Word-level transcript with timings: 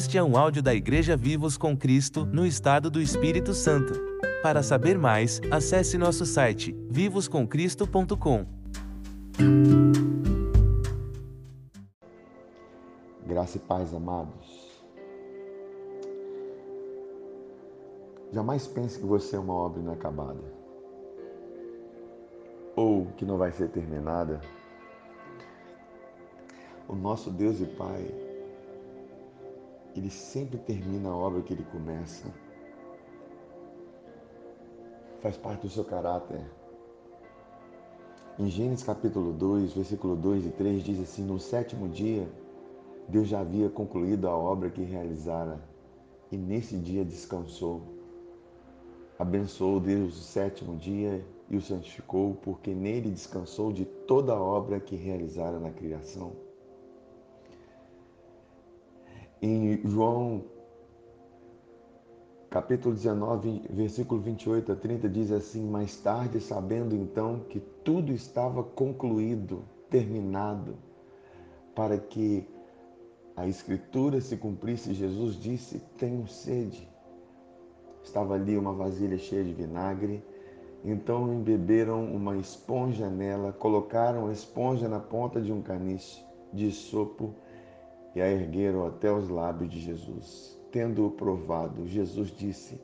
Este 0.00 0.16
é 0.16 0.22
um 0.22 0.34
áudio 0.34 0.62
da 0.62 0.74
Igreja 0.74 1.14
Vivos 1.14 1.58
com 1.58 1.76
Cristo, 1.76 2.24
no 2.24 2.46
estado 2.46 2.90
do 2.90 3.02
Espírito 3.02 3.52
Santo. 3.52 3.92
Para 4.42 4.62
saber 4.62 4.96
mais, 4.96 5.42
acesse 5.50 5.98
nosso 5.98 6.24
site 6.24 6.74
vivoscomcristo.com. 6.88 8.46
Graça 13.26 13.58
e 13.58 13.60
paz, 13.60 13.92
amados. 13.92 14.80
Jamais 18.32 18.66
pense 18.66 18.98
que 18.98 19.04
você 19.04 19.36
é 19.36 19.38
uma 19.38 19.52
obra 19.52 19.82
inacabada 19.82 20.40
ou 22.74 23.04
que 23.18 23.26
não 23.26 23.36
vai 23.36 23.52
ser 23.52 23.68
terminada. 23.68 24.40
O 26.88 26.94
nosso 26.94 27.30
Deus 27.30 27.60
e 27.60 27.66
Pai, 27.66 28.29
Ele 29.96 30.10
sempre 30.10 30.58
termina 30.58 31.08
a 31.08 31.16
obra 31.16 31.42
que 31.42 31.52
Ele 31.52 31.64
começa. 31.64 32.26
Faz 35.20 35.36
parte 35.36 35.62
do 35.62 35.68
seu 35.68 35.84
caráter. 35.84 36.40
Em 38.38 38.48
Gênesis 38.48 38.84
capítulo 38.84 39.32
2, 39.32 39.74
versículo 39.74 40.16
2 40.16 40.46
e 40.46 40.50
3 40.50 40.82
diz 40.82 41.00
assim: 41.00 41.24
No 41.24 41.38
sétimo 41.38 41.88
dia, 41.88 42.26
Deus 43.08 43.28
já 43.28 43.40
havia 43.40 43.68
concluído 43.68 44.28
a 44.28 44.36
obra 44.36 44.70
que 44.70 44.82
realizara 44.82 45.60
e 46.30 46.36
nesse 46.36 46.76
dia 46.76 47.04
descansou. 47.04 47.82
Abençoou 49.18 49.80
Deus 49.80 50.18
o 50.18 50.22
sétimo 50.22 50.76
dia 50.76 51.22
e 51.50 51.56
o 51.56 51.60
santificou, 51.60 52.34
porque 52.42 52.72
nele 52.72 53.10
descansou 53.10 53.72
de 53.72 53.84
toda 53.84 54.32
a 54.32 54.40
obra 54.40 54.80
que 54.80 54.96
realizara 54.96 55.58
na 55.58 55.70
criação. 55.70 56.32
Em 59.42 59.80
João 59.88 60.44
capítulo 62.50 62.94
19, 62.94 63.62
versículo 63.70 64.20
28 64.20 64.72
a 64.72 64.76
30 64.76 65.08
diz 65.08 65.32
assim: 65.32 65.64
Mais 65.64 65.96
tarde, 65.96 66.40
sabendo 66.40 66.94
então 66.94 67.40
que 67.48 67.58
tudo 67.82 68.12
estava 68.12 68.62
concluído, 68.62 69.64
terminado, 69.88 70.76
para 71.74 71.96
que 71.96 72.46
a 73.34 73.46
escritura 73.46 74.20
se 74.20 74.36
cumprisse, 74.36 74.92
Jesus 74.92 75.36
disse: 75.36 75.78
Tenho 75.96 76.26
sede. 76.26 76.86
Estava 78.04 78.34
ali 78.34 78.58
uma 78.58 78.74
vasilha 78.74 79.16
cheia 79.16 79.42
de 79.42 79.54
vinagre. 79.54 80.22
Então 80.84 81.32
embeberam 81.32 82.04
uma 82.04 82.36
esponja 82.36 83.08
nela, 83.08 83.52
colocaram 83.52 84.26
a 84.26 84.32
esponja 84.32 84.86
na 84.86 85.00
ponta 85.00 85.40
de 85.40 85.50
um 85.50 85.62
caniche 85.62 86.22
de 86.52 86.70
sopo 86.70 87.34
e 88.14 88.20
a 88.20 88.28
ergueram 88.28 88.86
até 88.86 89.12
os 89.12 89.28
lábios 89.28 89.70
de 89.70 89.80
Jesus. 89.80 90.58
Tendo-o 90.70 91.10
provado, 91.10 91.86
Jesus 91.86 92.30
disse: 92.30 92.80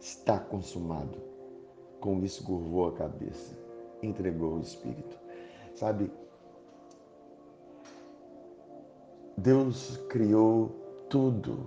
Está 0.00 0.38
consumado. 0.38 1.18
Com 2.00 2.22
isso, 2.22 2.44
curvou 2.44 2.88
a 2.88 2.92
cabeça, 2.92 3.56
entregou 4.02 4.56
o 4.56 4.60
Espírito. 4.60 5.18
Sabe, 5.74 6.10
Deus 9.36 9.96
criou 10.08 10.68
tudo. 11.08 11.66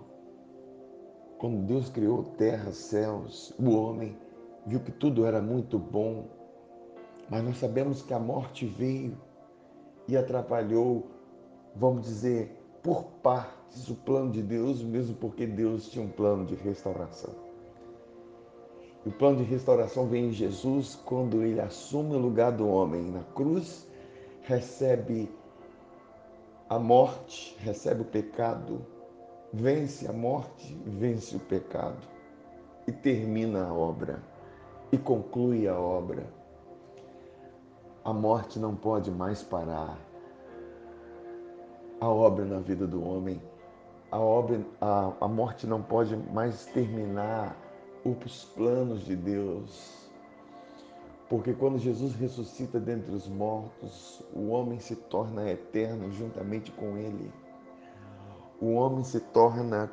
Quando 1.37 1.65
Deus 1.65 1.89
criou 1.89 2.23
terra, 2.23 2.71
céus, 2.71 3.53
o 3.59 3.71
homem 3.71 4.17
viu 4.65 4.79
que 4.79 4.91
tudo 4.91 5.25
era 5.25 5.41
muito 5.41 5.77
bom, 5.77 6.25
mas 7.29 7.43
nós 7.43 7.57
sabemos 7.57 8.01
que 8.01 8.13
a 8.13 8.19
morte 8.19 8.65
veio 8.65 9.17
e 10.07 10.15
atrapalhou, 10.15 11.07
vamos 11.75 12.03
dizer, 12.03 12.57
por 12.83 13.03
partes 13.23 13.89
o 13.89 13.95
plano 13.95 14.31
de 14.31 14.41
Deus, 14.41 14.81
mesmo 14.81 15.15
porque 15.15 15.45
Deus 15.45 15.89
tinha 15.89 16.03
um 16.03 16.09
plano 16.09 16.45
de 16.45 16.55
restauração. 16.55 17.33
O 19.05 19.11
plano 19.11 19.37
de 19.37 19.43
restauração 19.43 20.07
vem 20.07 20.27
em 20.27 20.31
Jesus 20.31 20.95
quando 21.05 21.41
ele 21.41 21.61
assume 21.61 22.15
o 22.15 22.19
lugar 22.19 22.51
do 22.51 22.67
homem 22.67 23.03
na 23.03 23.23
cruz, 23.35 23.87
recebe 24.41 25.31
a 26.69 26.77
morte, 26.77 27.55
recebe 27.59 28.01
o 28.01 28.05
pecado, 28.05 28.85
vence 29.53 30.07
a 30.07 30.13
morte, 30.13 30.77
vence 30.85 31.35
o 31.35 31.39
pecado 31.39 32.05
e 32.85 32.91
termina 32.91 33.67
a 33.67 33.73
obra 33.73 34.21
e 34.91 34.97
conclui 34.97 35.67
a 35.67 35.79
obra. 35.79 36.25
A 38.03 38.13
morte 38.13 38.59
não 38.59 38.75
pode 38.75 39.11
mais 39.11 39.43
parar. 39.43 39.97
A 41.99 42.07
obra 42.07 42.45
na 42.45 42.59
vida 42.59 42.85
do 42.85 43.03
homem, 43.03 43.41
a, 44.11 44.19
obra, 44.19 44.61
a, 44.79 45.13
a 45.21 45.27
morte 45.27 45.65
não 45.65 45.81
pode 45.81 46.15
mais 46.15 46.65
terminar 46.65 47.57
os 48.05 48.45
planos 48.45 49.03
de 49.03 49.15
Deus 49.15 50.07
porque 51.29 51.53
quando 51.53 51.77
Jesus 51.77 52.15
ressuscita 52.15 52.79
dentre 52.79 53.13
os 53.13 53.27
mortos, 53.27 54.21
o 54.33 54.47
homem 54.47 54.79
se 54.79 54.95
torna 54.95 55.49
eterno 55.49 56.09
juntamente 56.11 56.71
com 56.71 56.97
ele. 56.97 57.31
O 58.61 58.73
homem 58.73 59.03
se 59.03 59.19
torna 59.19 59.91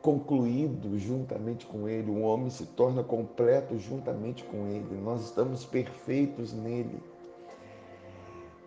concluído 0.00 0.96
juntamente 0.98 1.66
com 1.66 1.88
ele, 1.88 2.10
o 2.10 2.20
homem 2.20 2.48
se 2.48 2.64
torna 2.64 3.02
completo 3.02 3.76
juntamente 3.76 4.44
com 4.44 4.68
ele. 4.68 5.00
Nós 5.02 5.24
estamos 5.24 5.64
perfeitos 5.64 6.52
nele. 6.52 7.02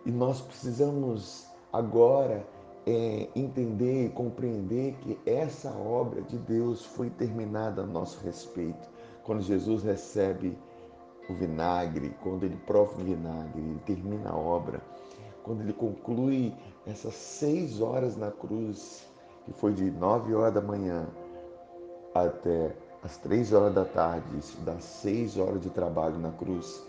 E 0.04 0.10
nós 0.10 0.40
precisamos 0.42 1.47
agora 1.72 2.46
é, 2.86 3.28
entender 3.36 4.06
e 4.06 4.10
compreender 4.10 4.94
que 5.02 5.18
essa 5.26 5.70
obra 5.70 6.22
de 6.22 6.38
Deus 6.38 6.84
foi 6.84 7.10
terminada 7.10 7.82
a 7.82 7.86
nosso 7.86 8.24
respeito. 8.24 8.88
Quando 9.24 9.42
Jesus 9.42 9.82
recebe 9.82 10.56
o 11.28 11.34
vinagre, 11.34 12.16
quando 12.22 12.44
ele 12.44 12.56
prova 12.66 12.94
o 12.98 13.04
vinagre, 13.04 13.60
ele 13.60 13.80
termina 13.84 14.30
a 14.30 14.36
obra, 14.36 14.80
quando 15.42 15.60
ele 15.60 15.74
conclui 15.74 16.54
essas 16.86 17.14
seis 17.14 17.80
horas 17.80 18.16
na 18.16 18.30
cruz, 18.30 19.06
que 19.44 19.52
foi 19.52 19.74
de 19.74 19.90
nove 19.90 20.34
horas 20.34 20.54
da 20.54 20.62
manhã 20.62 21.06
até 22.14 22.74
as 23.02 23.18
três 23.18 23.52
horas 23.52 23.74
da 23.74 23.84
tarde, 23.84 24.38
isso 24.38 24.58
dá 24.62 24.78
seis 24.80 25.36
horas 25.36 25.60
de 25.60 25.70
trabalho 25.70 26.18
na 26.18 26.30
cruz, 26.32 26.82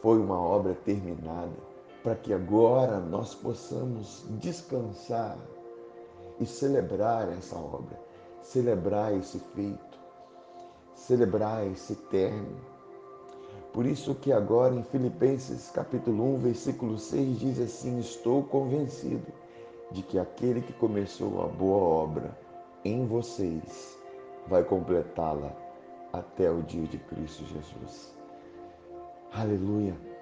foi 0.00 0.18
uma 0.18 0.40
obra 0.40 0.74
terminada, 0.84 1.52
para 2.04 2.14
que 2.14 2.32
agora 2.32 3.00
nós 3.00 3.34
possamos 3.34 4.24
descansar 4.38 5.36
e 6.38 6.46
celebrar 6.46 7.28
essa 7.32 7.56
obra, 7.56 7.98
celebrar 8.42 9.12
esse 9.12 9.40
feito, 9.40 9.98
celebrar 10.94 11.66
esse 11.66 11.96
término 11.96 12.74
por 13.74 13.86
isso 13.86 14.14
que 14.14 14.32
agora 14.32 14.72
em 14.72 14.84
Filipenses 14.84 15.68
capítulo 15.68 16.36
1, 16.36 16.38
versículo 16.38 16.96
6 16.96 17.40
diz 17.40 17.58
assim: 17.58 17.98
Estou 17.98 18.44
convencido 18.44 19.26
de 19.90 20.00
que 20.00 20.16
aquele 20.16 20.60
que 20.60 20.72
começou 20.74 21.42
a 21.42 21.48
boa 21.48 21.82
obra 21.82 22.38
em 22.84 23.04
vocês 23.04 23.98
vai 24.46 24.62
completá-la 24.62 25.52
até 26.12 26.48
o 26.48 26.62
dia 26.62 26.86
de 26.86 26.98
Cristo 26.98 27.44
Jesus. 27.46 28.14
Aleluia. 29.32 30.13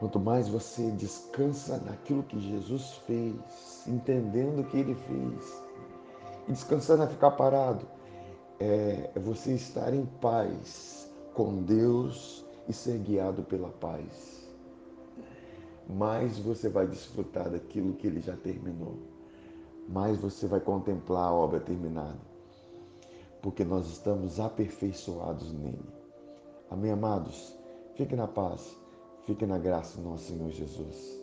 Quanto 0.00 0.18
mais 0.18 0.48
você 0.48 0.90
descansa 0.92 1.76
naquilo 1.84 2.22
que 2.22 2.40
Jesus 2.40 2.94
fez, 3.06 3.86
entendendo 3.86 4.60
o 4.60 4.64
que 4.64 4.78
ele 4.78 4.94
fez, 4.94 5.62
e 6.48 6.52
descansando 6.52 7.02
a 7.02 7.06
ficar 7.06 7.32
parado, 7.32 7.86
é 8.58 9.10
você 9.20 9.52
estar 9.52 9.92
em 9.92 10.06
paz 10.06 11.06
com 11.34 11.62
Deus 11.64 12.46
e 12.66 12.72
ser 12.72 12.96
guiado 12.96 13.42
pela 13.42 13.68
paz. 13.68 14.48
Mais 15.86 16.38
você 16.38 16.70
vai 16.70 16.86
desfrutar 16.86 17.50
daquilo 17.50 17.92
que 17.92 18.06
ele 18.06 18.22
já 18.22 18.36
terminou. 18.38 18.96
Mais 19.86 20.16
você 20.16 20.46
vai 20.46 20.60
contemplar 20.60 21.28
a 21.28 21.34
obra 21.34 21.60
terminada. 21.60 22.30
Porque 23.42 23.64
nós 23.64 23.86
estamos 23.86 24.40
aperfeiçoados 24.40 25.52
nele. 25.52 25.94
Amém, 26.70 26.90
amados? 26.90 27.54
Fique 27.96 28.16
na 28.16 28.26
paz. 28.26 28.80
Fique 29.26 29.46
na 29.46 29.58
graça 29.58 30.00
do 30.00 30.08
nosso 30.08 30.32
Senhor 30.32 30.50
Jesus. 30.50 31.19